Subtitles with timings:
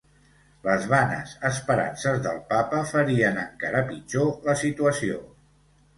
[0.67, 5.21] Les vanes esperances del Papa farien encara pitjor la situació.